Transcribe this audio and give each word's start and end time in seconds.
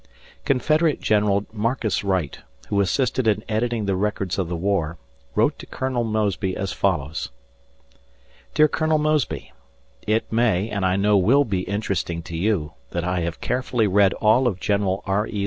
Confederate 0.45 0.99
General 0.99 1.45
Marcus 1.53 2.03
Wright, 2.03 2.39
who 2.69 2.81
assisted 2.81 3.27
in 3.27 3.43
editing 3.47 3.85
the 3.85 3.95
records 3.95 4.39
of 4.39 4.47
the 4.49 4.55
war, 4.55 4.97
wrote 5.35 5.59
to 5.59 5.67
Colonel 5.67 6.03
Mosby 6.03 6.57
as 6.57 6.73
follows: 6.73 7.29
Dear 8.55 8.67
Colonel 8.67 8.97
Mosby: 8.97 9.53
It 10.07 10.31
may 10.33 10.69
and 10.71 10.87
I 10.87 10.95
know 10.95 11.17
will 11.19 11.45
be 11.45 11.61
interesting 11.69 12.23
to 12.23 12.35
you 12.35 12.73
that 12.89 13.03
I 13.03 13.19
have 13.19 13.41
carefully 13.41 13.85
read 13.85 14.15
all 14.15 14.47
of 14.47 14.59
General 14.59 15.03
R. 15.05 15.27
E. 15.27 15.39